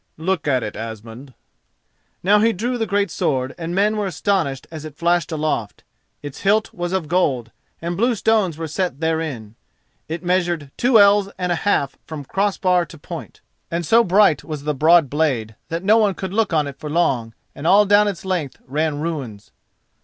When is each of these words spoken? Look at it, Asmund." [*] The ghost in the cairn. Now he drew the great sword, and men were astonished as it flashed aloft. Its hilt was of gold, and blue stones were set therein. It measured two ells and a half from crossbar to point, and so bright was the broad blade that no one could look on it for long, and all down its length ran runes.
Look 0.17 0.47
at 0.47 0.63
it, 0.63 0.75
Asmund." 0.75 1.27
[*] 1.27 1.27
The 1.27 1.31
ghost 1.31 1.37
in 1.37 1.37
the 1.37 1.37
cairn. 1.37 1.37
Now 2.23 2.43
he 2.43 2.53
drew 2.53 2.77
the 2.79 2.87
great 2.87 3.11
sword, 3.11 3.53
and 3.55 3.75
men 3.75 3.95
were 3.97 4.07
astonished 4.07 4.65
as 4.71 4.83
it 4.83 4.95
flashed 4.95 5.31
aloft. 5.31 5.83
Its 6.23 6.39
hilt 6.41 6.73
was 6.73 6.91
of 6.91 7.07
gold, 7.07 7.51
and 7.83 7.95
blue 7.95 8.15
stones 8.15 8.57
were 8.57 8.67
set 8.67 8.99
therein. 8.99 9.53
It 10.07 10.23
measured 10.23 10.71
two 10.75 10.99
ells 10.99 11.29
and 11.37 11.51
a 11.51 11.69
half 11.69 11.99
from 12.07 12.25
crossbar 12.25 12.87
to 12.87 12.97
point, 12.97 13.41
and 13.69 13.85
so 13.85 14.03
bright 14.03 14.43
was 14.43 14.63
the 14.63 14.73
broad 14.73 15.07
blade 15.07 15.55
that 15.69 15.83
no 15.83 15.99
one 15.99 16.15
could 16.15 16.33
look 16.33 16.51
on 16.51 16.65
it 16.65 16.79
for 16.79 16.89
long, 16.89 17.35
and 17.53 17.67
all 17.67 17.85
down 17.85 18.07
its 18.07 18.25
length 18.25 18.57
ran 18.65 19.01
runes. 19.01 19.51